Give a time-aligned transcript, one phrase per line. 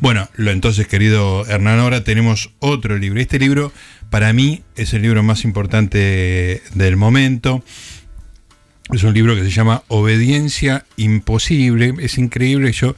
[0.00, 3.20] Bueno, lo entonces, querido Hernán, ahora tenemos otro libro.
[3.20, 3.72] Este libro,
[4.10, 7.62] para mí, es el libro más importante del momento.
[8.92, 11.94] Es un libro que se llama Obediencia Imposible.
[12.00, 12.72] Es increíble.
[12.72, 12.96] Yo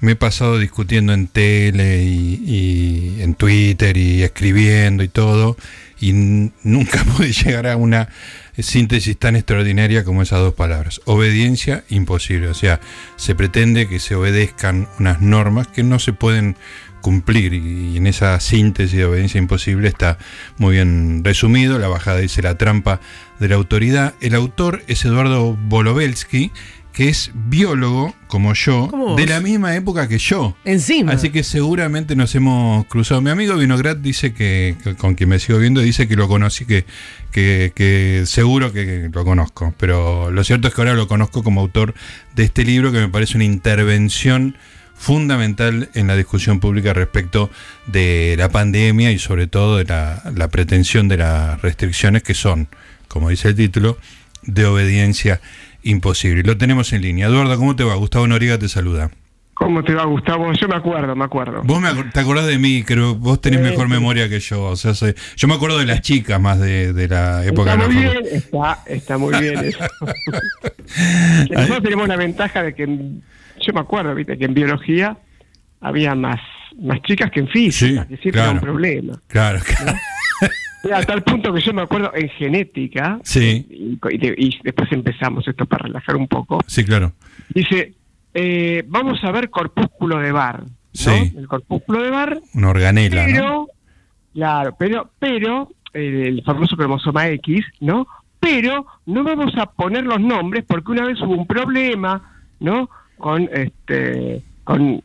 [0.00, 5.56] me he pasado discutiendo en tele y, en Twitter y escribiendo y todo.
[6.00, 8.08] Y nunca pude llegar a una
[8.62, 11.00] síntesis tan extraordinaria como esas dos palabras.
[11.04, 12.48] Obediencia imposible.
[12.48, 12.80] O sea,
[13.16, 16.56] se pretende que se obedezcan unas normas que no se pueden
[17.00, 20.18] cumplir y en esa síntesis de obediencia imposible está
[20.58, 21.78] muy bien resumido.
[21.78, 23.00] La bajada dice la trampa
[23.38, 24.14] de la autoridad.
[24.20, 26.52] El autor es Eduardo Bolovelsky,
[26.92, 30.56] que es biólogo, como yo, de la misma época que yo.
[30.64, 31.12] Encima.
[31.12, 33.20] Así que seguramente nos hemos cruzado.
[33.20, 36.84] Mi amigo Vinograd dice que, con quien me sigo viendo, dice que lo conocí, que,
[37.32, 39.72] que, seguro que lo conozco.
[39.78, 41.94] Pero lo cierto es que ahora lo conozco como autor
[42.34, 44.56] de este libro que me parece una intervención
[44.96, 47.50] fundamental en la discusión pública respecto
[47.86, 52.68] de la pandemia y sobre todo de la, la pretensión de las restricciones que son,
[53.08, 53.96] como dice el título,
[54.42, 55.40] de obediencia
[55.82, 56.42] imposible.
[56.42, 57.26] Lo tenemos en línea.
[57.26, 57.94] Eduardo, ¿cómo te va?
[57.94, 59.10] Gustavo Noriega te saluda.
[59.60, 60.50] ¿Cómo te va, Gustavo?
[60.54, 61.60] Yo me acuerdo, me acuerdo.
[61.62, 64.64] Vos me, te acordás de mí, creo vos tenés mejor memoria que yo.
[64.64, 64.94] O sea,
[65.36, 69.18] yo me acuerdo de las chicas más de, la época está muy bien, está, está,
[69.18, 69.78] muy bien eso.
[71.50, 75.18] nosotros tenemos la ventaja de que, yo me acuerdo, viste, que en biología
[75.82, 76.40] había más,
[76.80, 79.20] más chicas que en física, que siempre era un problema.
[79.26, 79.98] Claro, claro.
[80.92, 83.98] A tal punto que yo me acuerdo en genética, sí.
[84.10, 86.60] y, después empezamos esto para relajar un poco.
[86.66, 87.12] Sí, claro.
[87.50, 87.94] Dice,
[88.32, 90.64] eh, vamos a ver corpúsculo de bar.
[90.92, 91.32] Sí.
[91.36, 92.40] El corpúsculo de bar.
[92.54, 93.24] Una organela.
[93.26, 93.68] Pero,
[94.32, 98.06] claro, pero, pero, el famoso cromosoma X, ¿no?
[98.38, 102.88] Pero no vamos a poner los nombres porque una vez hubo un problema, ¿no?
[103.18, 105.02] Con este, con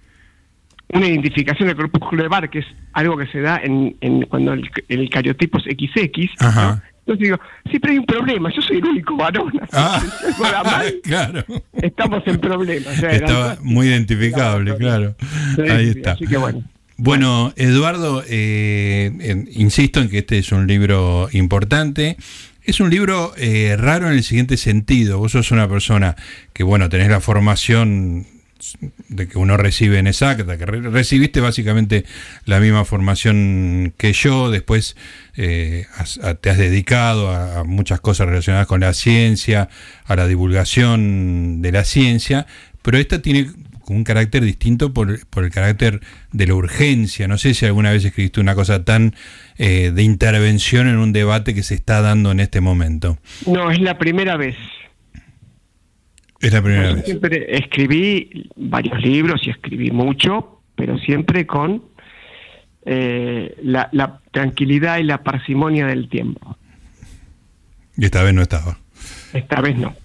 [0.93, 3.95] una identificación del corpúsculo de Bar, que es algo que se da en,
[4.29, 6.31] cuando el, el cariotipo es XX.
[7.05, 9.53] Entonces digo, siempre hay un problema, yo soy el único varón.
[9.71, 10.01] Ah,
[11.03, 11.45] claro.
[11.73, 13.03] Estamos en problemas.
[13.03, 15.15] Estaba muy identificable, claro.
[15.69, 16.13] Ahí está.
[16.13, 16.63] Así que bueno.
[16.97, 22.17] Bueno, Eduardo, eh, insisto en que este es un libro importante.
[22.63, 25.19] Es un libro eh, raro en el siguiente sentido.
[25.19, 26.15] Vos sos una persona
[26.53, 28.25] que, bueno, tenés la formación
[29.09, 32.05] de que uno recibe en exacta, que recibiste básicamente
[32.45, 34.95] la misma formación que yo, después
[35.35, 35.85] eh,
[36.41, 39.69] te has dedicado a, muchas cosas relacionadas con la ciencia,
[40.05, 42.47] a la divulgación de la ciencia,
[42.81, 43.49] pero esta tiene
[43.87, 46.01] un carácter distinto por, el carácter
[46.31, 47.27] de la urgencia.
[47.27, 49.15] No sé si alguna vez escribiste una cosa tan
[49.57, 53.17] eh, de intervención en un debate que se está dando en este momento.
[53.45, 54.55] No, es la primera vez.
[56.45, 57.05] Es la primera vez.
[57.05, 61.81] Siempre escribí varios libros y escribí mucho, pero siempre con
[62.85, 66.55] eh, la, tranquilidad y la parsimonia del tiempo.
[67.97, 68.77] Y esta vez no estaba.
[69.33, 69.95] Esta vez no.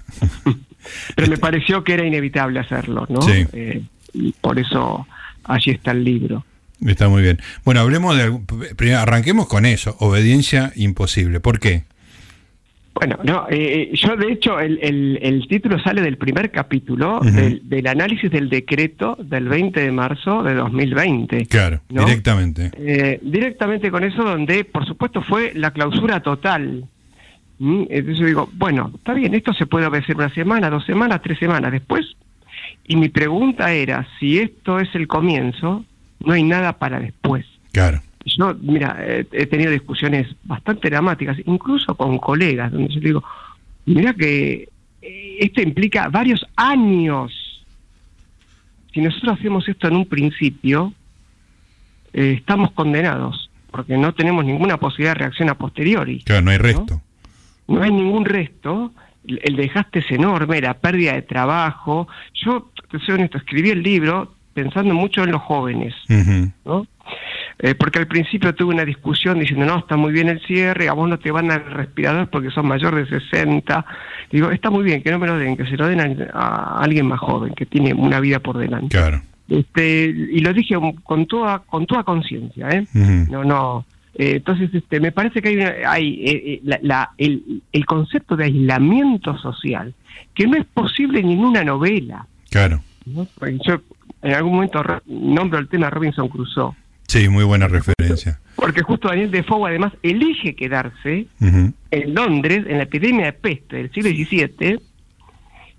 [1.14, 3.20] pero me pareció que era inevitable hacerlo, ¿no?
[3.20, 3.46] Sí.
[3.52, 3.82] Eh,
[4.14, 5.06] y por eso
[5.44, 6.46] allí está el libro.
[6.86, 7.38] Está muy bien.
[7.66, 8.94] Bueno, hablemos de.
[8.94, 11.38] Arranquemos con eso: obediencia imposible.
[11.38, 11.84] ¿Por qué?
[12.92, 14.78] Bueno, no, eh, eh, yo de hecho el,
[15.22, 20.54] el, título sale del primer capítulo del, análisis del decreto del 20 de marzo de
[20.54, 21.46] 2020.
[21.46, 22.70] Claro, directamente.
[22.76, 26.84] Eh, directamente con eso donde por supuesto fue la clausura total.
[27.58, 27.84] ¿Mm?
[27.88, 31.38] Entonces yo digo, bueno, está bien, esto se puede obedecer una semana, dos semanas, tres
[31.38, 32.04] semanas después.
[32.86, 35.84] Y mi pregunta era, si esto es el comienzo,
[36.18, 37.46] no hay nada para después.
[37.72, 38.02] Claro.
[38.40, 43.24] Yo, mira, he, tenido discusiones bastante dramáticas, incluso con colegas, donde yo digo,
[43.84, 44.66] mira que
[45.02, 47.66] eh, esto implica varios años.
[48.94, 50.94] Si nosotros hacemos esto en un principio,
[52.14, 56.22] eh, estamos condenados, porque no tenemos ninguna posibilidad de reacción a posteriori.
[56.22, 57.02] Claro, no hay resto.
[57.68, 58.90] No, hay ningún resto.
[59.26, 62.08] El, dejaste es enorme, la pérdida de trabajo.
[62.32, 65.94] Yo, te soy honesto, escribí el libro pensando mucho en los jóvenes,
[66.64, 66.86] ¿no?
[67.62, 70.95] Eh, porque al principio tuve una discusión diciendo, no, está muy bien el cierre, a
[70.95, 73.84] vos no te van a respirador porque son mayor de 60.
[74.33, 77.07] Digo, está muy bien, que no me lo den, que se lo den a, alguien
[77.07, 78.97] más joven, que tiene una vida por delante.
[78.97, 79.21] Claro.
[79.47, 82.86] Este, y lo dije con toda con toda conciencia, ¿eh?
[82.95, 83.84] No, no.
[84.15, 89.36] Eh, entonces, este, me parece que hay, hay eh, la, el, el concepto de aislamiento
[89.39, 89.92] social,
[90.34, 92.27] que no es posible en ninguna novela.
[92.48, 92.80] Claro.
[93.04, 93.83] Yo
[94.22, 96.74] en algún momento nombro el tema Robinson Crusoe.
[97.10, 98.39] Sí, muy buena referencia.
[98.54, 103.91] Porque justo Daniel Defoe además elige quedarse en Londres en la epidemia de peste del
[103.91, 104.78] siglo XVII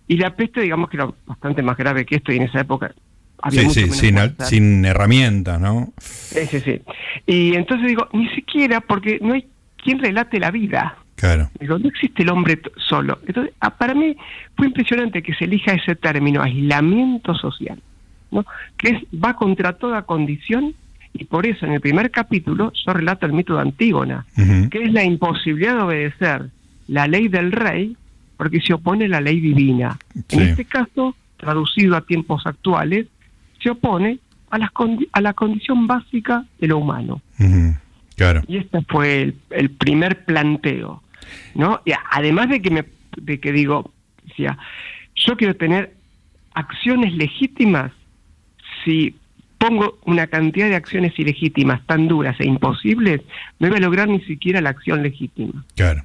[0.10, 2.94] y la peste digamos que era bastante más grave que esto y en esa época
[3.42, 5.94] había Sí, mucho sí, menos sin, herramientas, ¿no?
[6.00, 6.82] Sí, sí, sí.
[7.26, 10.98] Y entonces digo, ni siquiera porque no hay quien relate la vida.
[11.16, 11.50] Claro.
[11.62, 13.20] Digo, no existe el hombre solo.
[13.26, 14.18] Entonces, ah, para mí
[14.58, 17.82] fue impresionante que se elija ese término, aislamiento social,
[18.32, 18.46] ¿no?
[18.76, 20.76] que es, va contra toda condición
[21.14, 24.26] y por eso en el primer capítulo yo relato el mito de Antígona,
[24.70, 26.50] que es la imposibilidad de obedecer
[26.88, 27.96] la ley del rey
[28.38, 29.98] porque se opone a la ley divina.
[30.30, 33.08] En este caso, traducido a tiempos actuales,
[33.62, 34.20] se opone
[34.50, 37.22] a, las condi- a la condición básica de lo humano.
[38.16, 38.42] Claro.
[38.48, 41.04] Y este fue el, el primer planteo,
[41.56, 41.82] ¿no?
[41.86, 42.86] Y además de que me,
[43.18, 43.92] de que digo,
[44.26, 44.58] decía,
[45.16, 45.94] yo quiero tener
[46.54, 47.92] acciones legítimas
[48.84, 49.16] si
[49.62, 53.22] pongo una cantidad de acciones ilegítimas tan duras e imposibles,
[53.60, 55.64] no voy a lograr ni siquiera la acción legítima.
[55.76, 56.04] Claro.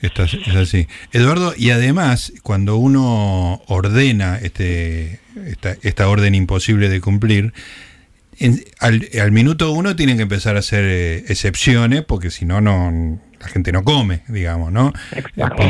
[0.00, 0.86] Esto es, es así.
[1.12, 7.52] Eduardo, y además, cuando uno ordena este, esta, esta orden imposible de cumplir,
[8.38, 12.60] en- al, al minuto uno tienen que empezar a hacer eh, excepciones, porque si no,
[12.60, 14.92] no la gente no come, digamos, ¿no?
[15.12, 15.64] Exacto.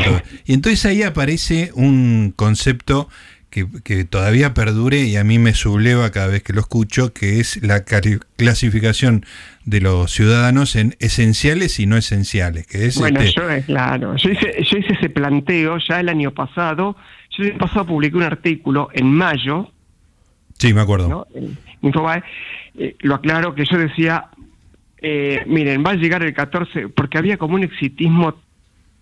[0.44, 3.08] Y entonces ahí aparece un concepto
[3.50, 7.40] que, que todavía perdure y a mí me subleva cada vez que lo escucho, que
[7.40, 9.24] es la clasificación
[9.64, 14.16] de los ciudadanos en esenciales y no esenciales, que es Bueno, este, yo, eh, claro,
[14.16, 16.96] yo hice, yo hice ese planteo ya el año pasado.
[17.30, 19.70] Yo el año pasado publiqué un artículo en mayo
[20.58, 21.08] Sí, me acuerdo.
[21.08, 21.26] ¿no?
[21.34, 22.22] En Infobae,
[22.78, 24.28] eh, lo aclaro que yo decía,
[24.98, 28.34] eh, miren, va a llegar el 14, porque había como un exitismo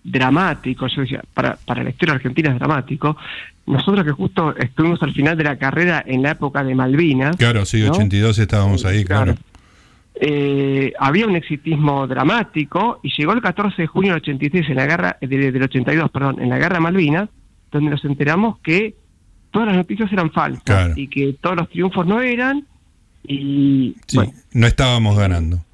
[0.05, 3.17] dramático, yo decía, para, para la historia argentina es dramático.
[3.67, 7.65] Nosotros que justo estuvimos al final de la carrera en la época de Malvinas, Claro,
[7.65, 7.93] sí, ¿no?
[7.93, 9.35] 82 estábamos ahí, claro.
[10.17, 14.87] eh, había un exitismo dramático y llegó el 14 de junio del 86 en la
[14.87, 17.29] guerra eh, de- del 82, perdón, en la guerra de Malvinas,
[17.73, 18.95] donde nos enteramos que
[19.51, 20.95] todas las noticias eran falsas Claro.
[20.97, 22.65] y que todos los triunfos no eran
[23.27, 25.65] y Sí, bueno, no estábamos ganando.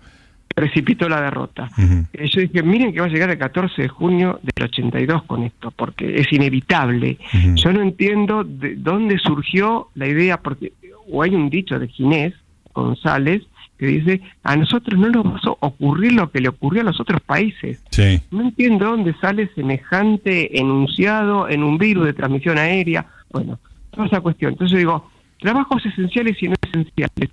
[0.61, 1.69] Precipitó la derrota.
[2.13, 5.43] Eh, Yo dije, miren que va a llegar el 14 de junio del 82 con
[5.45, 7.17] esto, porque es inevitable.
[7.55, 10.73] Yo no entiendo de dónde surgió la idea, porque
[11.11, 12.35] o hay un dicho de Ginés
[12.75, 13.43] González
[13.79, 17.01] que dice, a nosotros no nos va a ocurrir lo que le ocurrió a los
[17.01, 17.83] otros países.
[17.91, 23.07] Sí, No entiendo dónde sale semejante enunciado en un virus de transmisión aérea.
[23.33, 23.59] Bueno,
[23.91, 24.53] toda esa cuestión.
[24.53, 25.11] Entonces yo digo,
[25.41, 27.31] trabajos esenciales y no esenciales.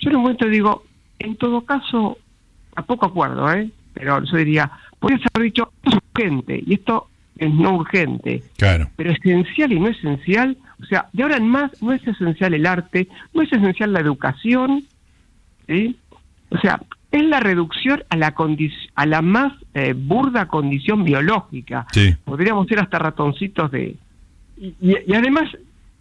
[0.00, 0.84] Yo en un momento digo,
[1.18, 2.16] en todo caso,
[2.78, 3.68] a poco acuerdo, ¿eh?
[3.94, 4.70] Pero yo diría,
[5.00, 8.42] podrías haber dicho, esto es urgente y esto es no urgente.
[8.56, 8.88] claro.
[8.96, 12.66] Pero esencial y no esencial, o sea, de ahora en más no es esencial el
[12.66, 14.84] arte, no es esencial la educación,
[15.66, 15.96] ¿sí?
[16.50, 16.80] O sea,
[17.10, 18.34] es la reducción a la
[18.94, 21.86] a la más eh, burda condición biológica.
[21.92, 22.14] Sí.
[22.24, 23.96] Podríamos ser hasta ratoncitos de...
[24.56, 25.48] Y, y- y además,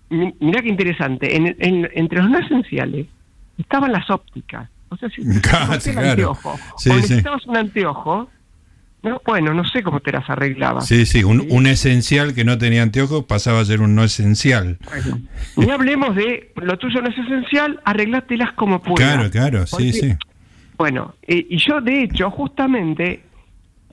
[0.09, 3.07] mi- mirá qué interesante, en, en- entre los no esenciales
[3.57, 4.69] estaban las ópticas.
[4.89, 6.09] O sea, si Claro, te claro.
[6.11, 6.99] anteojo, Sí, o sí.
[7.01, 8.29] necesitabas un anteojo,
[9.03, 10.87] no, bueno, no sé cómo te las arreglabas.
[10.87, 14.77] Sí, sí, un, un esencial que no tenía anteojos pasaba a ser un no esencial.
[14.85, 15.19] Bueno,
[15.55, 19.13] ni hablemos de lo tuyo no es esencial, arreglátelas como puedas.
[19.13, 20.15] Claro, claro, sí, Porque, sí.
[20.77, 23.21] Bueno, eh, y yo de hecho justamente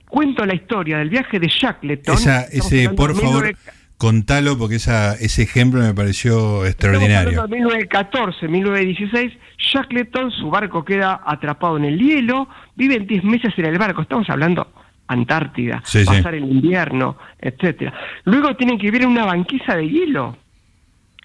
[0.07, 2.15] cuento la historia del viaje de Shackleton.
[2.15, 3.57] Esa, ese, por de favor, 19
[3.97, 7.43] contalo porque esa, ese ejemplo me pareció extraordinario.
[7.47, 13.65] De 1914, 1916, Shackleton, su barco queda atrapado en el hielo, viven 10 meses en
[13.65, 14.67] el barco, estamos hablando
[15.07, 16.05] Antártida, Sí, sí.
[16.05, 17.93] pasar el invierno, etcétera.
[18.23, 20.35] Luego tienen que vivir en una banquisa de hielo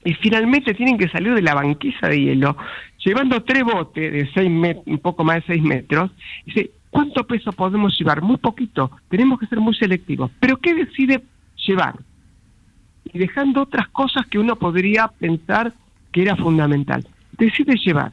[0.04, 2.56] y finalmente tienen que salir de la banquisa de hielo
[3.04, 6.10] llevando tres botes de seis met- un poco más de 6 metros.
[6.44, 8.20] Y dice, ¿cuánto peso podemos llevar?
[8.20, 10.30] Muy poquito, tenemos que ser muy selectivos.
[10.38, 11.22] ¿Pero qué decide
[11.66, 11.94] llevar?
[13.04, 15.72] Y dejando otras cosas que uno podría pensar
[16.12, 17.06] que era fundamental.
[17.38, 18.12] Decide llevar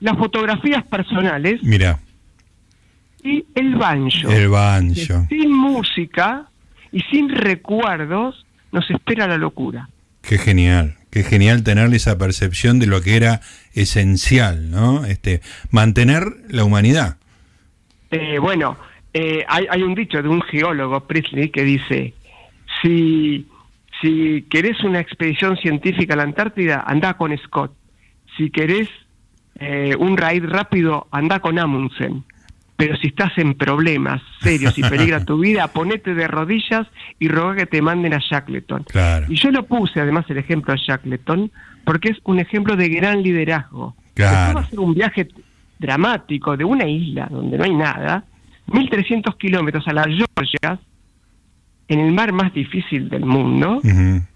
[0.00, 2.00] las fotografías personales Mira,
[3.22, 4.30] y el banjo.
[4.30, 5.26] el banjo.
[5.28, 6.48] Sin música
[6.90, 9.88] y sin recuerdos nos espera la locura.
[10.22, 13.40] Qué genial, qué genial tener esa percepción de lo que era
[13.74, 15.04] esencial, ¿no?
[15.04, 17.16] Este, mantener la humanidad.
[18.10, 18.76] Eh, bueno,
[19.14, 22.14] eh, hay, hay un dicho de un geólogo, Priestley, que dice,
[22.80, 23.46] si,
[24.02, 27.72] si querés una expedición científica a la Antártida, anda con Scott.
[28.36, 28.88] Si querés
[29.60, 32.24] eh, un raid rápido, anda con Amundsen.
[32.76, 36.88] Pero si estás en problemas serios y peligra tu vida, ponete de rodillas
[37.20, 38.84] y roga que te manden a Shackleton.
[38.84, 41.52] Claro, Y yo lo puse además el ejemplo de Shackleton
[41.84, 43.94] porque es un ejemplo de gran liderazgo.
[44.14, 44.58] Claro.
[44.58, 45.28] Va a ser un viaje
[45.78, 48.24] dramático de una isla donde no hay nada,
[48.66, 50.80] 1300 kilómetros a las Georgias,
[51.88, 53.80] en el mar más difícil del mundo,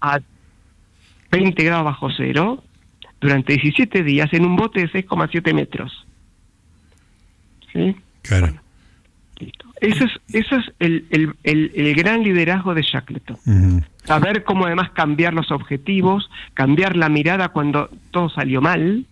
[0.01, 0.19] a
[1.31, 2.63] 20 grados bajo cero,
[3.19, 6.05] durante 17 días en un bote de 6,7 metros.
[7.73, 7.95] ¿Sí?
[8.21, 8.53] Claro.
[9.81, 13.85] Eso es, eso es el, el, el, gran liderazgo de Shackleton.
[14.03, 19.05] Saber cómo además cambiar los objetivos, cambiar la mirada cuando todo salió mal,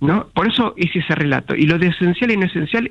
[0.00, 0.26] ¿no?
[0.34, 1.54] Por eso es ese relato.
[1.54, 2.90] Y lo de esencial y no esencial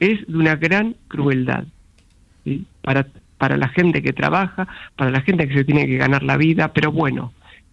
[0.00, 1.64] es de una gran crueldad.
[2.82, 3.06] Para,
[3.38, 6.72] para la gente que trabaja, para la gente que se tiene que ganar la vida,
[6.72, 7.32] pero bueno,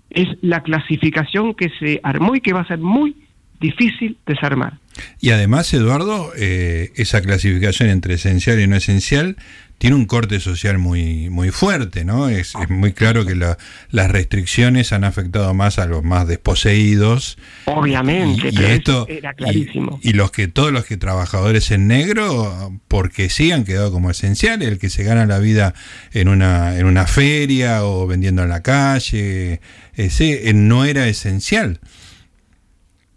[0.09, 3.24] es la clasificación que se armó y que va a ser muy
[3.65, 4.79] difícil desarmar.
[5.19, 9.35] Y además, Eduardo, eh, esa clasificación entre esencial y no esencial
[9.77, 12.29] tiene un corte social muy, muy fuerte, ¿no?
[12.29, 17.37] Es, muy claro que las restricciones han afectado más a los más desposeídos.
[17.65, 19.99] Obviamente, y, esto, era clarísimo.
[20.01, 24.69] Y, los que, todos los que trabajadores en negro, porque sí han quedado como esenciales,
[24.69, 25.73] el que se gana la vida
[26.13, 29.59] en una, en una feria o vendiendo en la calle,
[29.95, 31.81] ese no era esencial.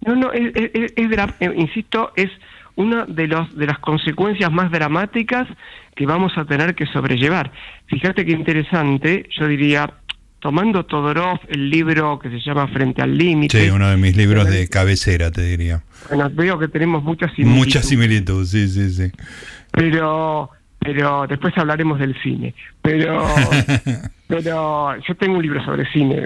[0.08, 2.30] No, no, es, eh, insisto, es
[2.76, 5.46] una de, los, de las consecuencias más dramáticas
[5.94, 7.52] que vamos a tener que sobrellevar.
[7.88, 9.92] Fíjate qué interesante, yo diría,
[10.38, 13.64] tomando Todorov, el libro que se llama Frente al Límite.
[13.64, 15.82] Sí, uno de mis libros de cabecera, te diría.
[16.08, 17.66] Bueno, veo que tenemos muchas similitudes.
[17.66, 19.12] Muchas similitudes, sí, sí, sí.
[19.72, 20.50] Pero
[20.94, 22.54] pero después hablaremos del cine.
[22.80, 23.22] Pero
[24.26, 26.24] pero yo tengo un libro sobre cine.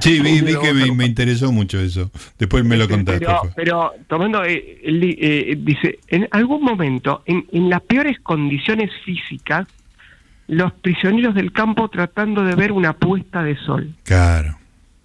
[0.00, 2.10] Sí, vi, que me, interesó mucho eso.
[2.38, 3.26] Después me lo contaste.
[3.54, 9.66] Pero, tomando, eh, eh, dice, en algún momento, en, en las peores condiciones físicas,
[10.46, 13.94] los prisioneros del campo tratando de ver una puesta de sol.
[14.04, 14.56] Claro.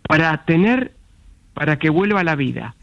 [0.08, 0.94] Para tener,
[1.54, 2.74] para que vuelva la vida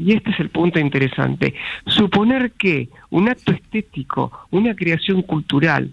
[0.00, 1.54] y este es el punto interesante,
[1.86, 5.92] suponer que un acto estético, una creación cultural,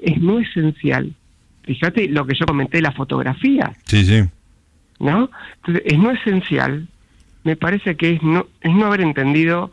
[0.00, 1.12] es no esencial.
[1.64, 3.72] Fíjate lo que yo comenté de la fotografía.
[3.84, 4.22] Sí, sí.
[5.00, 5.28] ¿No?
[5.56, 6.86] Entonces, es no esencial,
[7.42, 9.72] me parece que es no, es no haber entendido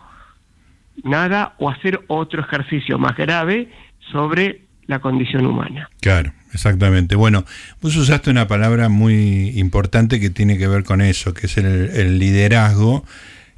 [1.03, 3.69] nada o hacer otro ejercicio más grave
[4.11, 5.91] sobre la condición humana.
[6.01, 7.15] Claro, exactamente.
[7.15, 7.45] Bueno,
[7.83, 12.17] vos usaste una palabra muy importante que tiene que ver con eso, que es el
[12.17, 13.05] liderazgo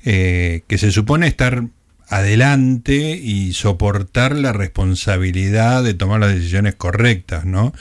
[0.06, 1.64] eh, que se supone estar
[2.10, 7.72] adelante y soportar la responsabilidad de tomar las decisiones correctas, ¿no?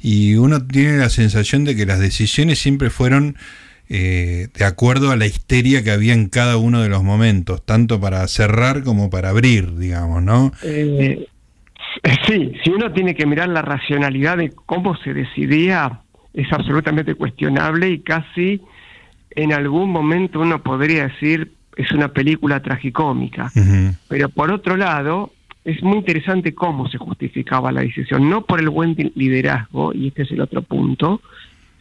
[0.00, 3.36] Y uno tiene la sensación de que las decisiones siempre fueron
[3.88, 8.00] eh, de acuerdo a la histeria que había en cada uno de los momentos, tanto
[8.00, 10.52] para cerrar como para abrir, digamos, ¿no?
[10.62, 11.26] Eh,
[12.28, 17.90] sí, si uno tiene que mirar la racionalidad de cómo se decidía, es absolutamente cuestionable
[17.90, 18.60] y casi
[19.32, 23.50] en algún momento uno podría decir, es una película tragicómica.
[24.08, 25.32] Pero por otro lado,
[25.64, 30.22] es muy interesante cómo se justificaba la decisión, no por el buen liderazgo, y este
[30.22, 31.20] es el otro punto,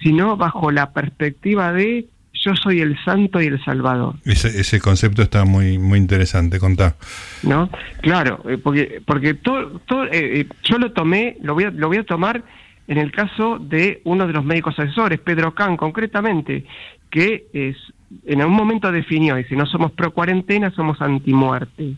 [0.02, 2.08] sino bajo la perspectiva de
[2.42, 4.16] yo soy el santo y el salvador.
[4.24, 6.96] Ese, ese concepto está muy muy interesante, contá.
[7.44, 7.70] ¿No?
[8.02, 11.88] Claro, eh, porque porque todo, todo eh, eh, yo lo tomé, lo voy a, lo
[11.88, 12.44] voy a tomar
[12.90, 16.66] en el caso de uno de los médicos asesores, Pedro Can concretamente,
[17.12, 17.78] que es
[18.26, 21.94] en algún momento definió, dice, no somos pro cuarentena, somos anti muerte.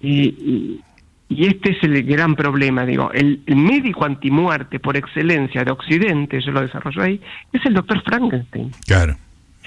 [0.00, 0.80] Y,
[1.28, 6.50] y, este es el gran problema, digo, el, médico antimuerte por excelencia de Occidente, yo
[6.50, 7.20] lo desarrollo ahí,
[7.52, 8.70] es el doctor Frankenstein.
[8.86, 9.16] Claro.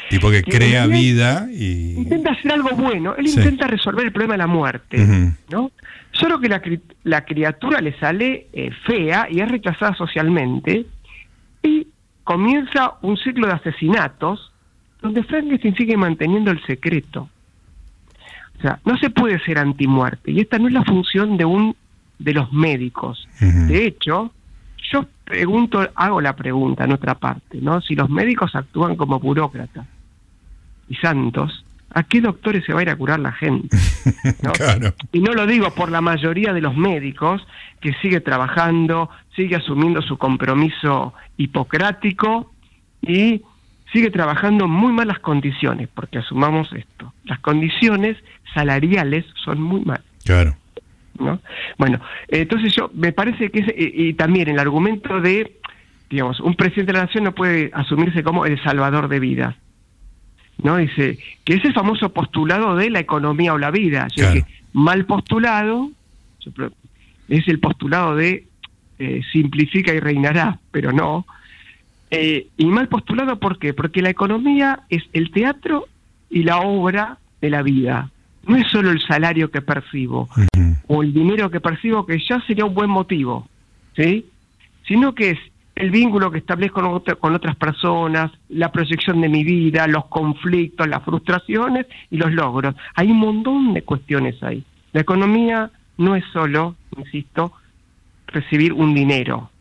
[0.09, 1.95] Tipo que, crea vida y...
[1.95, 5.71] Intenta hacer algo bueno, él intenta resolver el problema de la muerte, ¿no?
[6.11, 6.61] Solo que la,
[7.03, 10.85] la criatura le sale eh, fea y es rechazada socialmente
[11.61, 11.87] y
[12.23, 14.51] comienza un ciclo de asesinatos
[15.01, 17.29] donde Frankenstein sigue manteniendo el secreto.
[18.57, 21.75] O sea, no se puede ser antimuerte y esta no es la función de un
[22.17, 23.27] de los médicos.
[23.39, 24.33] De hecho,
[24.91, 27.81] yo pregunto, hago la pregunta en otra parte, ¿no?
[27.81, 29.85] Si los médicos actúan como burócratas
[30.87, 33.77] y santos, ¿a qué doctores se va a ir a curar la gente?
[35.11, 37.45] Y no lo digo por la mayoría de los médicos
[37.81, 42.51] que sigue trabajando, sigue asumiendo su compromiso hipocrático
[43.01, 43.41] y
[43.91, 48.17] sigue trabajando en muy malas condiciones, porque asumamos esto, las condiciones
[48.53, 50.05] salariales son muy malas.
[50.23, 50.55] Claro.
[51.19, 51.39] ¿No?
[51.77, 55.57] Bueno, entonces yo me parece que es, y, también el argumento de,
[56.09, 59.55] digamos, un presidente de la nación no puede asumirse como el salvador de vidas.
[60.63, 60.77] ¿no?
[60.77, 64.07] Dice que es el famoso postulado de la economía o la vida.
[64.15, 65.91] que mal postulado
[67.27, 68.45] es el postulado de
[68.97, 71.25] eh, simplifica y reinará, pero no.
[72.11, 73.73] Eh, y mal postulado, ¿por qué?
[73.73, 75.87] Porque la economía es el teatro
[76.29, 78.09] y la obra de la vida.
[78.49, 80.27] No es solo el salario que percibo
[80.87, 83.47] o el dinero que percibo, que ya sería un buen motivo,
[83.95, 84.25] ¿sí?
[84.87, 85.39] Sino que es
[85.75, 86.81] el vínculo que establezco
[87.19, 92.73] con, otras personas, la proyección de mi vida, los conflictos, las frustraciones y los logros.
[92.95, 94.63] Hay un montón de cuestiones ahí.
[94.93, 97.53] La economía no es solo, insisto,
[98.25, 99.51] recibir un dinero,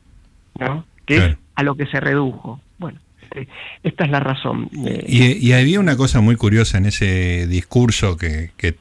[0.58, 0.86] ¿no?
[1.04, 2.58] Que es a lo que se redujo.
[3.30, 3.48] Este,
[3.82, 4.68] esta es la razón.
[5.06, 8.76] Y, había una cosa muy curiosa en ese discurso que, que,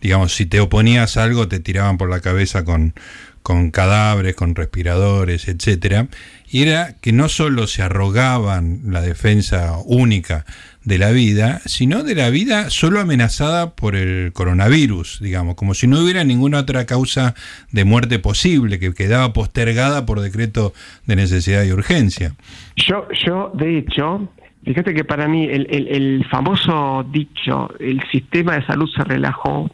[0.00, 2.94] digamos, si te oponías a algo te tiraban por la cabeza con,
[3.42, 6.08] con cadáveres, con respiradores, etcétera,
[6.48, 10.44] y era que no solo se arrogaban la defensa única
[10.84, 15.88] de la vida, sino de la vida solo amenazada por el coronavirus, digamos, como si
[15.88, 17.34] no hubiera ninguna otra causa
[17.72, 20.72] de muerte posible, que quedaba postergada por decreto
[21.06, 22.34] de necesidad y urgencia.
[22.76, 24.28] Yo, yo de hecho,
[24.64, 29.68] fíjate que para mí el, el famoso dicho, el sistema de salud se relajó,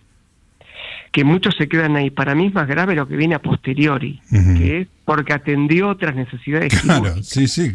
[1.12, 2.10] que muchos se quedan ahí.
[2.10, 6.16] Para mí es más grave lo que viene a posteriori, que es porque atendió otras
[6.16, 6.72] necesidades.
[6.82, 7.70] Claro, sí, sí.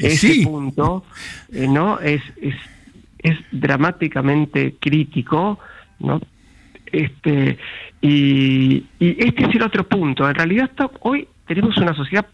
[0.00, 1.04] Ese punto
[1.52, 2.54] eh, no es, es,
[3.18, 5.58] es dramáticamente crítico,
[5.98, 6.20] ¿no?
[6.86, 7.58] Este,
[8.00, 10.28] y, y este es el otro punto.
[10.28, 10.70] En realidad
[11.00, 12.26] hoy tenemos una sociedad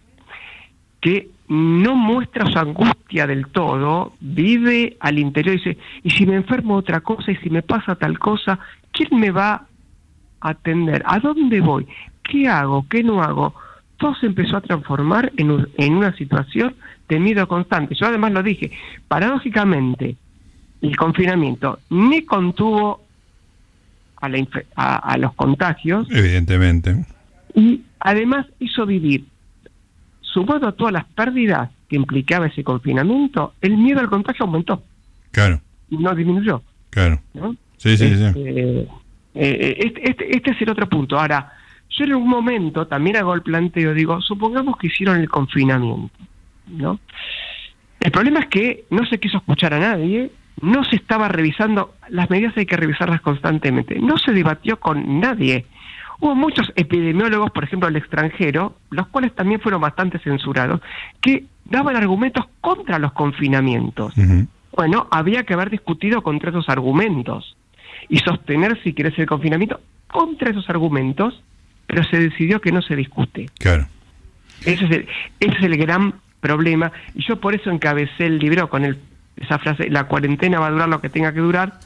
[1.00, 6.36] que no muestra su angustia del todo, vive al interior y dice, y si me
[6.36, 8.58] enfermo otra cosa, y si me pasa tal cosa,
[8.92, 9.66] ¿quién me va
[10.44, 11.02] atender.
[11.06, 11.86] ¿A dónde voy?
[12.22, 12.86] ¿Qué hago?
[12.88, 13.54] ¿Qué no hago?
[13.96, 16.76] Todo se empezó a transformar en, en una situación
[17.08, 17.94] de miedo constante.
[17.94, 18.70] Yo además lo dije,
[19.08, 20.16] paradójicamente,
[20.82, 23.02] el confinamiento ni contuvo
[24.20, 24.46] a, la
[24.76, 26.06] a, los contagios.
[26.10, 27.04] Evidentemente.
[27.54, 29.24] Y además hizo vivir,
[30.20, 34.82] sumado a todas las pérdidas que implicaba ese confinamiento, el miedo al contagio aumentó.
[35.30, 35.60] Claro.
[35.88, 36.62] Y no disminuyó.
[36.90, 37.20] Claro.
[37.76, 38.24] Sí, sí, sí.
[38.24, 38.88] Este,
[39.34, 41.18] eh, este, este, este, es el otro punto.
[41.18, 41.52] Ahora,
[41.90, 46.14] yo en un momento también hago el planteo, digo, supongamos que hicieron el confinamiento,
[46.68, 46.98] ¿no?
[48.00, 52.30] El problema es que no se quiso escuchar a nadie, no se estaba revisando, las
[52.30, 55.66] medidas hay que revisarlas constantemente, no se debatió con nadie.
[56.20, 60.80] Hubo muchos epidemiólogos, por ejemplo, al extranjero, los cuales también fueron bastante censurados,
[61.20, 64.14] que daban argumentos contra los confinamientos.
[64.76, 67.56] Bueno, había que haber discutido contra esos argumentos
[68.08, 71.42] y sostener, si querés, el confinamiento contra esos argumentos,
[71.86, 73.48] pero se decidió que no se discute.
[73.58, 73.88] Claro.
[74.64, 75.08] Ese es el,
[75.40, 76.92] ese es el gran problema.
[77.14, 78.98] Y yo por eso encabecé el libro con el,
[79.36, 81.80] esa frase, la cuarentena va a durar lo que tenga que durar,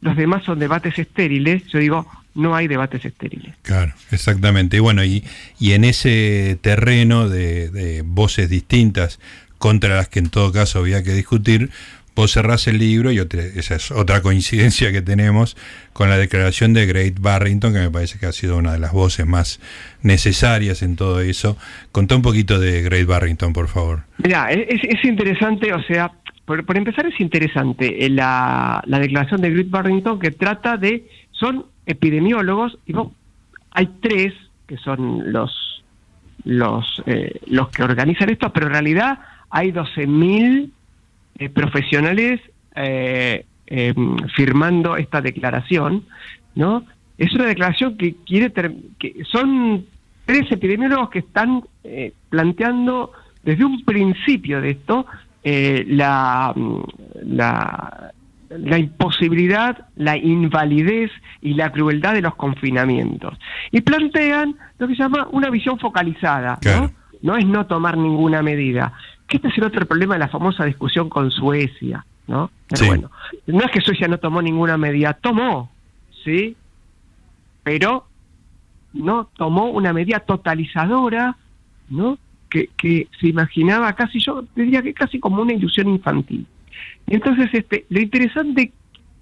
[0.00, 3.54] los demás son debates estériles, yo digo, no hay debates estériles.
[3.62, 4.76] Claro, exactamente.
[4.76, 5.24] Y bueno, y,
[5.58, 9.20] y en ese terreno de, de voces distintas
[9.58, 11.70] contra las que en todo caso había que discutir,
[12.14, 15.56] vos cerrás el libro y esa es otra coincidencia que tenemos
[15.92, 18.92] con la declaración de Great Barrington, que me parece que ha sido una de las
[18.92, 19.60] voces más
[20.02, 21.56] necesarias en todo eso.
[21.92, 24.02] Contá un poquito de Great Barrington, por favor.
[24.18, 26.12] Mira, es, interesante, o sea,
[26.44, 31.66] por, empezar es interesante eh, la, la, declaración de Great Barrington que trata de, son
[31.86, 32.94] epidemiólogos, y
[33.72, 34.32] hay tres
[34.66, 35.84] que son los,
[36.44, 39.18] los, eh, los que organizan esto, pero en realidad
[39.50, 40.70] hay 12.000
[41.38, 42.40] eh, profesionales
[42.76, 46.04] eh, em, firmando esta declaración,
[46.54, 46.84] ¿no?
[47.18, 48.52] Es una declaración que quiere
[48.98, 49.86] que son
[50.24, 55.06] tres epidemiólogos que están eh, planteando desde un principio de esto
[55.46, 56.54] la,
[57.22, 58.12] la,
[58.48, 61.10] la imposibilidad, la invalidez
[61.42, 63.38] y la crueldad de los confinamientos.
[63.70, 66.90] Y plantean lo que se llama una visión focalizada, ¿no?
[67.22, 68.92] No es no tomar ninguna medida,
[69.26, 72.50] que este es el otro problema de la famosa discusión con Suecia, ¿no?
[72.68, 73.10] Pero bueno,
[73.46, 75.70] no es que Suecia no tomó ninguna medida, tomó,
[76.24, 76.56] ¿sí?
[77.62, 78.06] Pero
[78.92, 81.36] no tomó una medida totalizadora,
[81.88, 82.18] ¿no?
[82.50, 86.46] Que, que se imaginaba casi, yo diría que casi como una ilusión infantil.
[87.06, 88.72] Y entonces, este, lo interesante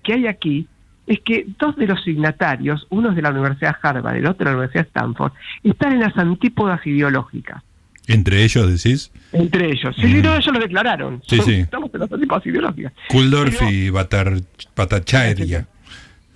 [0.02, 0.66] que hay aquí
[1.06, 4.44] es que dos de los signatarios, uno es de la Universidad Harvard, el otro de
[4.44, 7.62] la Universidad Stanford, están en las antípodas ideológicas.
[8.08, 9.12] ¿Entre ellos decís?
[9.32, 9.94] Entre ellos.
[9.96, 11.22] Sí, no, ellos lo declararon.
[11.26, 11.54] Sí, sí.
[11.54, 12.92] Estamos en las antípodas ideológicas.
[13.08, 14.34] Kuldorf y Batar,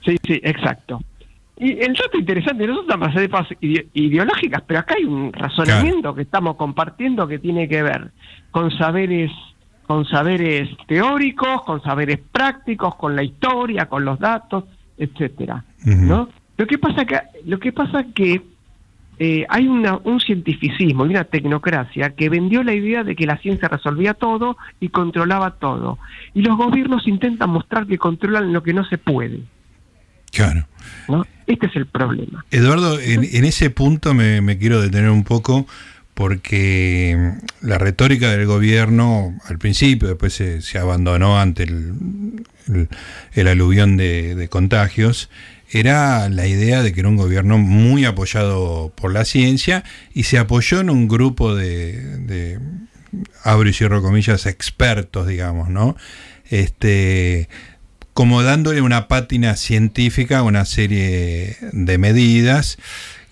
[0.04, 1.02] Sí, sí, exacto.
[1.58, 6.22] Y el dato interesante, nosotros estamos en las ideológicas, pero acá hay un razonamiento que
[6.22, 8.10] estamos compartiendo que tiene que ver
[8.50, 9.32] con saberes
[9.86, 14.64] con saberes teóricos, con saberes prácticos, con la historia, con los datos,
[14.98, 16.28] etcétera, ¿no?
[16.56, 18.42] Lo que pasa que lo que pasa que
[19.18, 23.38] eh, hay una, un cientificismo y una tecnocracia que vendió la idea de que la
[23.38, 25.98] ciencia resolvía todo y controlaba todo.
[26.34, 29.40] Y los gobiernos intentan mostrar que controlan lo que no se puede.
[30.32, 30.66] Claro.
[31.08, 31.24] ¿no?
[31.46, 32.44] Este es el problema.
[32.50, 35.66] Eduardo, en, ese punto me, quiero detener un poco
[36.14, 45.30] porque la retórica del gobierno al principio, después se, abandonó ante el, aluvión de, contagios,
[45.80, 49.84] era la idea de que era un gobierno muy apoyado por la ciencia
[50.14, 52.58] y se apoyó en un grupo de,
[53.42, 55.96] abro y cierro comillas, expertos, digamos, ¿no?
[56.48, 57.48] Este,
[58.12, 62.78] como dándole una pátina científica a una serie de medidas.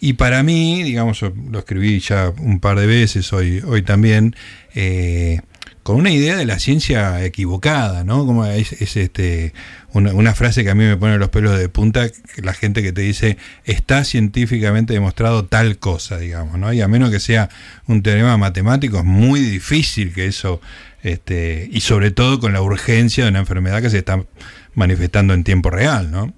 [0.00, 4.36] Y para mí, digamos, lo escribí ya un par de veces hoy, hoy también,
[4.74, 5.40] eh,
[5.84, 8.24] con una idea de la ciencia equivocada, ¿no?
[8.24, 9.52] Como es, este,
[9.92, 12.06] una, frase que a mí me pone los pelos de punta,
[12.42, 16.72] la gente que te dice, está científicamente demostrado tal cosa, digamos, ¿no?
[16.72, 17.50] Y a menos que sea
[17.86, 20.62] un teorema matemático, es muy difícil que eso,
[21.02, 24.24] este, y sobre todo con la urgencia de una enfermedad que se está
[24.74, 26.32] manifestando en tiempo real, ¿no?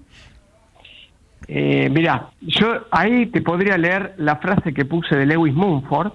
[1.47, 6.11] Eh, mira, yo ahí te podría leer la frase que puse de Lewis Mumford,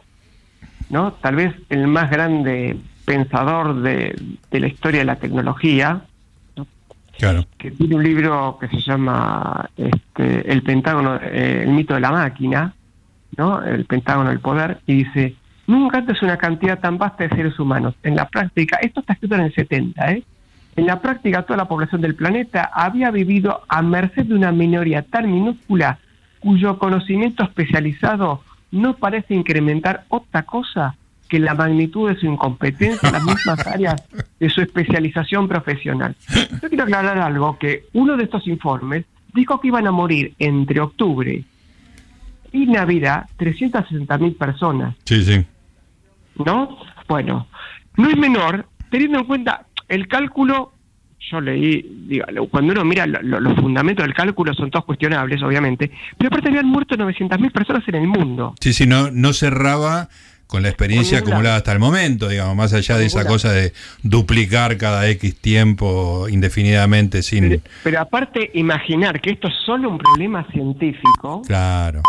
[0.91, 1.15] ¿no?
[1.15, 4.17] Tal vez el más grande pensador de,
[4.51, 6.03] la historia de la tecnología,
[7.19, 7.45] claro.
[7.59, 12.11] que tiene un libro que se llama este, El Pentágono, eh, el mito de la
[12.11, 12.75] máquina,
[13.37, 13.63] ¿no?
[13.63, 15.37] El Pentágono del poder, y dice,
[15.67, 17.95] nunca antes una cantidad tan vasta de seres humanos.
[18.03, 20.23] En la práctica, esto está escrito en el 70, ¿eh?
[20.75, 25.03] En la práctica, toda la población del planeta había vivido a merced de una minoría
[25.03, 25.99] tan minúscula
[26.41, 30.97] cuyo conocimiento especializado no parece incrementar otra cosa
[31.33, 34.03] que la magnitud de su incompetencia en las mismas áreas
[34.39, 36.15] de su especialización profesional.
[36.61, 40.79] Yo quiero aclarar algo, que uno de estos informes dijo que iban a morir entre
[40.81, 41.43] octubre
[42.53, 44.95] y Navidad 360 mil personas.
[45.05, 45.43] Sí, sí.
[46.45, 46.77] ¿No?
[47.09, 47.47] Bueno,
[47.97, 50.75] no es menor, teniendo en cuenta el cálculo,
[51.19, 56.29] yo leí, digo, cuando uno mira los fundamentos del cálculo son todos cuestionables, obviamente, pero
[56.29, 58.55] aparte habían muerto 900.000 personas en el mundo.
[58.61, 60.11] Sí, sí, no, no cerraba
[60.53, 64.77] con la experiencia acumulada hasta el momento, digamos, más allá de esa cosa de duplicar
[64.77, 67.63] cada X tiempo indefinidamente sin...
[67.83, 72.03] Pero, aparte, imaginar que esto es solo un problema científico, claro.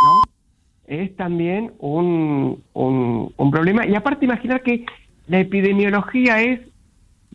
[0.85, 3.87] es también un, un, un problema.
[3.87, 4.85] Y aparte, imaginar que
[5.27, 6.59] la epidemiología es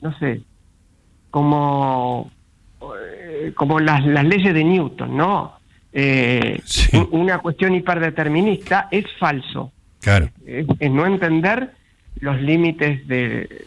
[0.02, 0.42] no sé,
[1.30, 2.30] como,
[3.00, 5.54] eh, como las, las leyes de Newton, ¿no?
[5.90, 6.60] Eh,
[7.10, 9.72] una cuestión hiperdeterminista es falso.
[10.00, 10.30] Claro.
[10.46, 11.70] Es, no entender
[12.20, 13.66] los límites de,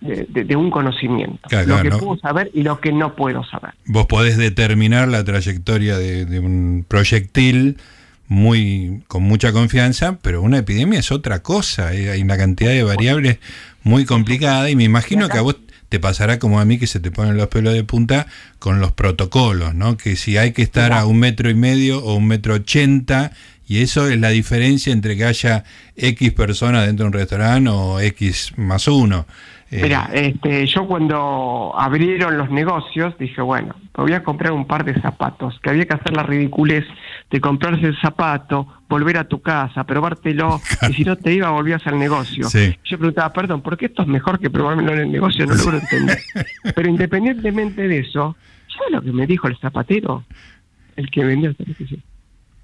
[0.00, 1.48] de, un conocimiento.
[1.66, 3.74] lo que puedo saber y lo que no puedo saber.
[3.86, 7.78] Vos podés determinar la trayectoria de, un proyectil
[8.26, 11.88] muy con mucha confianza, pero una epidemia es otra cosa.
[11.88, 13.38] Hay una cantidad de variables
[13.82, 15.56] muy complicada y me imagino que a vos
[15.88, 18.26] te pasará como a mí que se te ponen los pelos de punta
[18.58, 19.96] con los protocolos, ¿no?
[19.96, 23.32] Que si hay que estar a un metro y medio o un metro ochenta
[23.66, 25.64] y eso es la diferencia entre que haya
[25.96, 29.26] X personas dentro de un restaurante o X más uno.
[29.70, 34.84] Eh, Mira, este, yo cuando abrieron los negocios dije, bueno, voy a comprar un par
[34.84, 36.84] de zapatos, que había que hacer la ridiculez
[37.30, 41.84] de comprarse el zapato, volver a tu casa, probártelo, y si no te iba, volvías
[41.86, 42.46] al negocio.
[42.84, 45.46] Yo preguntaba, perdón, ¿por qué esto es mejor que probármelo en el negocio?
[45.46, 46.18] No logro entender.
[46.74, 48.36] Pero independientemente de eso,
[48.68, 50.24] ¿sabes lo que me dijo el zapatero?
[50.94, 52.02] El que vendió el.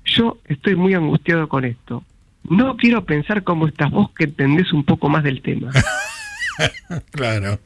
[0.04, 2.04] Yo estoy muy angustiado con esto.
[2.48, 5.70] No quiero pensar cómo estás vos que entendés un poco más del tema.
[7.10, 7.58] claro,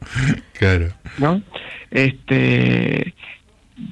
[0.59, 0.89] claro.
[1.19, 1.43] ¿No?
[1.91, 3.15] Este,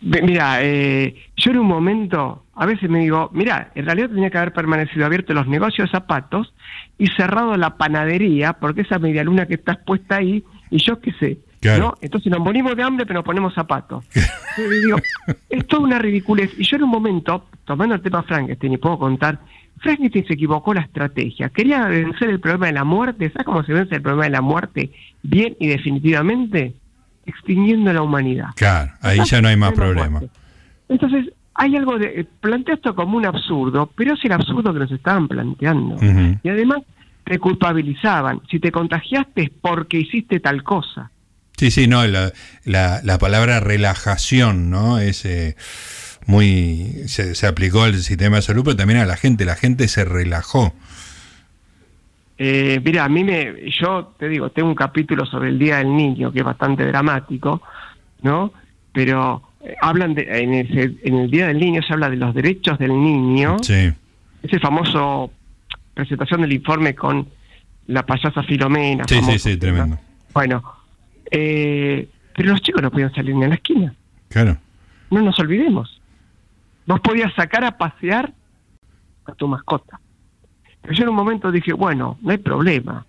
[0.02, 4.38] mira, eh, yo en un momento, a veces me digo, mira, en realidad tenía que
[4.38, 6.52] haber permanecido abierto los negocios de zapatos
[6.98, 11.12] y cerrado la panadería, porque esa media luna que está puesta ahí, y yo qué
[11.12, 11.94] sé, ¿no?
[12.00, 14.04] Entonces nos morimos de hambre, pero nos ponemos zapatos.
[14.56, 14.98] digo,
[15.48, 16.50] es toda una ridiculez.
[16.58, 19.40] Y yo en un momento, tomando el tema Frankenstein, y puedo contar,
[19.78, 21.48] Frankenstein se equivocó la estrategia.
[21.48, 23.30] Quería vencer el problema de la muerte.
[23.30, 24.90] ¿Sabes cómo se vence el problema de la muerte
[25.22, 26.74] bien y definitivamente?
[27.24, 28.48] Extinguiendo la humanidad.
[28.56, 30.20] Claro, ahí ya no hay más problema.
[30.88, 32.26] Entonces, hay algo de.
[32.40, 35.96] Plantea esto como un absurdo, pero es el absurdo que nos estaban planteando.
[36.42, 36.82] Y además,
[37.24, 38.40] te culpabilizaban.
[38.50, 41.10] Si te contagiaste es porque hiciste tal cosa.
[41.56, 42.32] Sí, sí, no, la,
[42.64, 44.98] la, palabra relajación, ¿no?
[44.98, 45.24] Es
[46.26, 47.04] muy.
[47.06, 49.44] Se, aplicó al sistema de salud, pero también a la gente.
[49.44, 50.74] La gente se relajó.
[52.38, 53.70] Eh, mira, a mí me.
[53.80, 57.62] Yo te digo, tengo un capítulo sobre el Día del Niño que es bastante dramático,
[58.22, 58.52] ¿no?
[58.92, 60.22] Pero eh, hablan de.
[60.22, 63.58] En, en el Día del Niño se habla de los derechos del niño.
[63.62, 63.92] Sí.
[64.42, 65.30] Ese famoso
[65.94, 67.28] presentación del informe con
[67.88, 69.04] la payasa Filomena.
[69.06, 69.98] Sí, sí, sí, tremendo.
[70.32, 70.62] Bueno,
[71.32, 73.94] eh, pero los chicos no podían salir ni a la esquina.
[74.28, 74.58] Claro.
[75.10, 76.00] No nos olvidemos.
[76.86, 78.32] Vos podías sacar a pasear
[79.24, 79.98] a tu mascota.
[80.82, 83.06] Pero yo en un momento dije, bueno, no hay problema.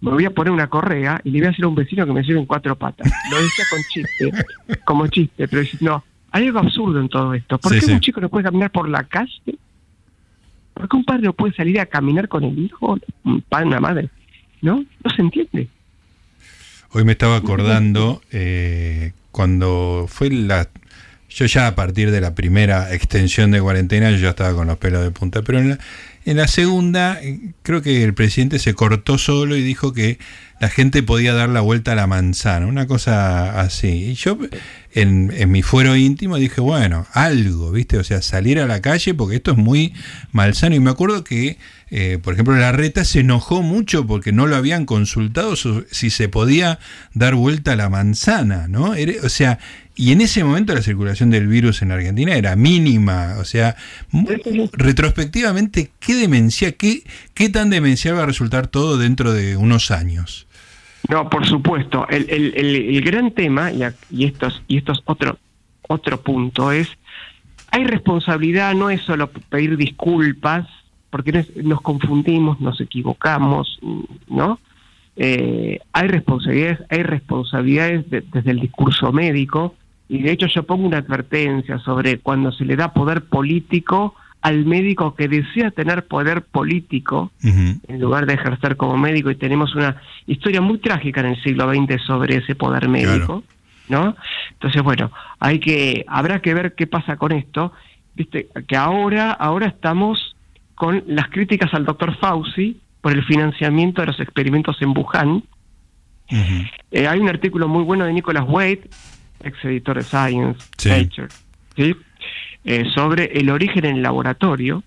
[0.00, 2.12] Me voy a poner una correa y le voy a hacer a un vecino que
[2.12, 3.10] me sirve en cuatro patas.
[3.30, 4.44] Lo decía con chiste,
[4.84, 7.58] como chiste, pero no, hay algo absurdo en todo esto.
[7.58, 9.58] ¿Por qué un chico no puede caminar por la calle?
[10.74, 12.98] ¿Por qué un padre no puede salir a caminar con el hijo?
[13.24, 14.10] Un padre, una madre.
[14.60, 14.84] ¿No?
[15.04, 15.68] No se entiende.
[16.94, 20.68] Hoy me estaba acordando eh, cuando fue la...
[21.30, 24.76] Yo ya a partir de la primera extensión de cuarentena yo ya estaba con los
[24.76, 25.78] pelos de punta, pero en la,
[26.26, 30.18] en la segunda eh, creo que el presidente se cortó solo y dijo que
[30.60, 34.10] la gente podía dar la vuelta a la manzana, una cosa así.
[34.10, 34.38] Y yo
[34.94, 37.98] en, en, mi fuero íntimo dije, bueno, algo, ¿viste?
[37.98, 39.94] O sea, salir a la calle porque esto es muy
[40.32, 40.74] malsano.
[40.74, 41.58] Y me acuerdo que
[41.94, 46.26] eh, por ejemplo, la reta se enojó mucho porque no lo habían consultado si se
[46.26, 46.78] podía
[47.12, 48.94] dar vuelta a la manzana, ¿no?
[49.22, 49.58] o sea,
[49.94, 53.76] y en ese momento la circulación del virus en Argentina era mínima, o sea,
[54.72, 57.02] retrospectivamente, ¿qué demencia, qué,
[57.34, 60.46] qué tan demencial va a resultar todo dentro de unos años?
[61.08, 62.06] No, por supuesto.
[62.08, 65.38] El, el, el, gran tema, y, y estos, y estos otro,
[65.88, 66.88] otro punto, es,
[67.70, 70.66] hay responsabilidad, no es solo pedir disculpas,
[71.10, 73.78] porque nos confundimos, nos equivocamos,
[74.28, 74.58] ¿no?
[75.16, 79.74] Eh, hay responsabilidades, hay responsabilidades desde el discurso médico,
[80.08, 84.66] y de hecho yo pongo una advertencia sobre cuando se le da poder político al
[84.66, 90.02] médico que desea tener poder político en lugar de ejercer como médico y tenemos una
[90.26, 93.44] historia muy trágica en el siglo XX sobre ese poder médico,
[93.88, 94.16] ¿no?
[94.50, 97.72] Entonces, bueno, hay que habrá que ver qué pasa con esto,
[98.14, 100.34] viste que ahora ahora estamos
[100.74, 105.44] con las críticas al doctor Fauci por el financiamiento de los experimentos en Wuhan.
[106.90, 108.88] Eh, hay un artículo muy bueno de Nicholas Wade,
[109.44, 111.28] ex editor de Science, Nature,
[112.64, 114.82] eh, sobre el origen en el laboratorio,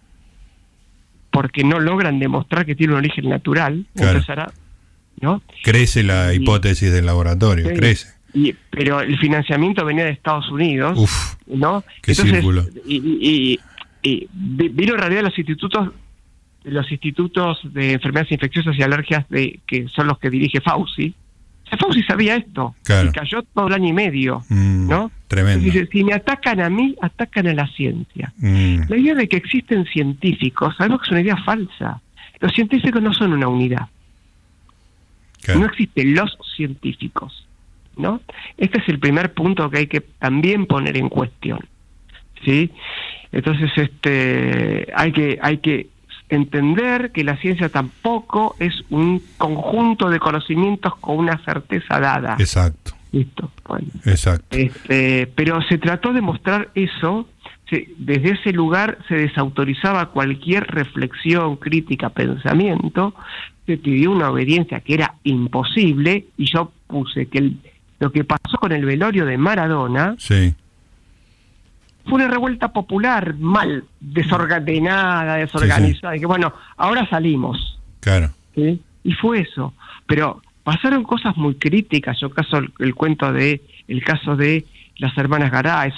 [1.31, 3.85] porque no logran demostrar que tiene un origen natural.
[5.21, 5.41] ¿no?
[5.63, 8.13] Crece la hipótesis del laboratorio, crece.
[8.69, 10.99] pero el financiamiento venía de Estados Unidos,
[11.47, 11.83] ¿no?
[12.01, 12.65] Qué círculo.
[12.85, 13.59] y,
[14.03, 15.89] y vino en realidad los institutos
[16.65, 21.13] los institutos de enfermedades infecciosas y alergias de que son los que dirige Fauci.
[21.79, 25.11] Fauci sabía esto y cayó todo el año y medio, mm, ¿no?
[25.27, 25.65] Tremendo.
[25.65, 28.31] Dice, si me atacan a mí, atacan a la ciencia.
[28.37, 28.81] Mm.
[28.87, 32.01] La idea de que existen científicos, sabemos que es una idea falsa.
[32.39, 33.87] Los científicos no son una unidad.
[35.53, 37.47] No existen los científicos,
[37.97, 38.21] ¿no?
[38.57, 41.59] Este es el primer punto que hay que también poner en cuestión,
[42.43, 42.71] ¿sí?
[43.31, 45.87] Entonces, este, hay que, hay que
[46.29, 52.35] entender que la ciencia tampoco es un conjunto de conocimientos con una certeza dada.
[52.39, 52.93] Exacto.
[53.11, 53.49] Listo.
[54.05, 54.57] Exacto.
[54.57, 57.27] Este, pero se trató de mostrar eso.
[57.97, 63.15] desde ese lugar se desautorizaba cualquier reflexión, crítica, pensamiento.
[63.65, 67.53] Se pidió una obediencia que era imposible y yo puse que
[67.99, 70.53] lo que pasó con el velorio de Maradona sí
[72.05, 77.79] fue una revuelta popular mal, desordenada, desorganizada, y que bueno, ahora salimos.
[77.99, 78.31] Claro.
[78.55, 79.73] Y fue eso.
[80.05, 84.65] Pero pasaron cosas muy críticas, yo caso el, cuento de, el caso de
[84.97, 85.91] las hermanas Garay,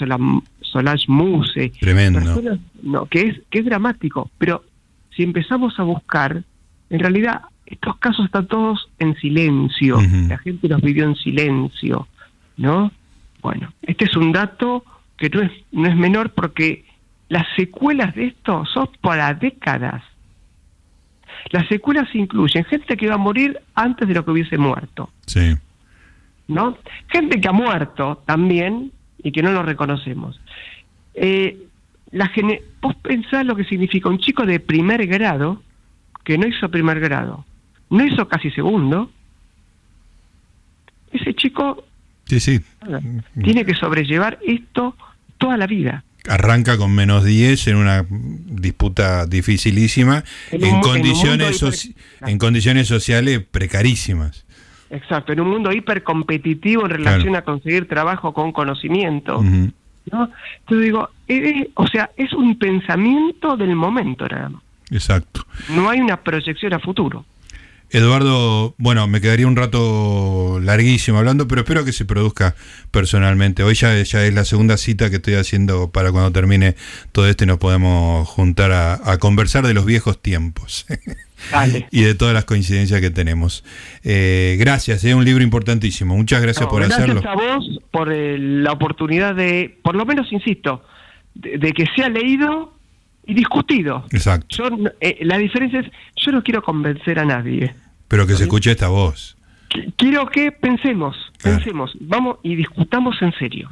[0.61, 1.71] Solange Muse.
[1.79, 2.19] Tremendo.
[2.81, 4.63] no, que es, que es dramático, pero
[5.15, 6.43] si empezamos a buscar,
[6.89, 12.07] en realidad estos casos están todos en silencio, la gente los vivió en silencio,
[12.55, 12.91] ¿no?
[13.41, 14.83] Bueno, este es un dato
[15.17, 16.85] que no es, no es menor porque
[17.29, 20.03] las secuelas de esto son para décadas.
[21.51, 25.09] Las secuelas incluyen gente que va a morir antes de lo que hubiese muerto.
[25.25, 25.55] Sí.
[26.47, 26.77] ¿No?
[27.07, 30.39] Gente que ha muerto también y que no lo reconocemos.
[31.13, 31.57] Eh,
[32.11, 32.31] la
[32.81, 35.61] vos pensás lo que significa un chico de primer grado
[36.23, 37.45] que no hizo primer grado,
[37.89, 39.11] no hizo casi segundo.
[41.11, 41.85] Ese chico
[42.27, 42.61] sí, sí.
[43.43, 44.95] tiene que sobrellevar esto
[45.37, 46.03] toda la vida.
[46.27, 54.45] Arranca con menos 10 en una disputa dificilísima, en, condiciones, en, condiciones sociales precarísimas.
[54.89, 59.41] Exacto, en un mundo hipercompetitivo en relación a conseguir trabajo con conocimiento.
[59.41, 60.29] ¿no?
[60.59, 61.09] Entonces digo,
[61.75, 64.61] o sea, es un pensamiento del momento nada más.
[64.89, 65.45] Exacto.
[65.69, 67.25] No hay una proyección a futuro.
[67.89, 72.55] Eduardo, bueno, me quedaría un rato larguísimo hablando, pero espero que se produzca
[72.91, 73.63] personalmente.
[73.63, 76.75] Hoy ya, ya es la segunda cita que estoy haciendo para cuando termine
[77.13, 80.85] todo esto y nos podemos juntar a, conversar de los viejos tiempos.
[81.91, 83.63] y de todas las coincidencias que tenemos.
[84.03, 86.17] Eh, gracias, es un libro importantísimo.
[86.17, 87.21] Muchas gracias por hacerlo.
[87.21, 90.83] Gracias a vos por la oportunidad de, por lo menos, insisto,
[91.35, 92.76] de que sea leído
[93.27, 94.05] y discutido.
[94.11, 94.47] Exacto.
[94.49, 94.69] Yo,
[95.01, 97.75] eh, la diferencia es, yo no quiero convencer a nadie.
[98.07, 99.37] Pero que se escuche esta voz.
[99.69, 101.57] Qu- Quiero que pensemos, Claro.
[101.57, 103.71] pensemos, vamos y discutamos en serio.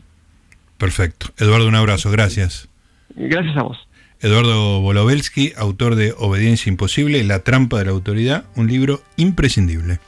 [0.78, 1.28] Perfecto.
[1.38, 2.12] Eduardo, un abrazo.
[2.12, 2.68] Gracias.
[3.16, 3.78] Gracias a vos.
[4.22, 10.00] Eduardo Bolovelsky, autor de Obediencia Imposible, La trampa de la autoridad, un libro imprescindible.